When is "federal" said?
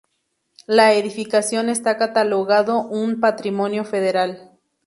3.85-4.51